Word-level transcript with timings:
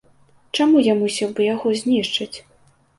Чаму 0.57 0.81
я 0.87 0.97
мусіў 1.03 1.29
быў 1.37 1.47
яго 1.55 1.67
знішчыць? 1.85 2.35